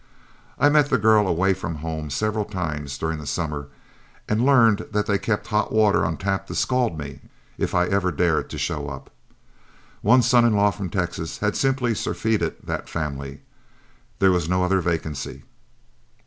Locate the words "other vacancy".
14.63-15.43